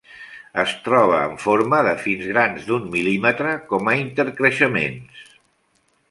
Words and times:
Es 0.61 0.71
troba 0.85 1.17
en 1.25 1.35
forma 1.43 1.81
de 1.87 1.91
fins 2.05 2.25
grans 2.31 2.65
d'un 2.69 2.87
mil·límetre, 2.95 3.51
com 3.73 3.91
a 3.91 3.95
intercreixements. 4.05 5.21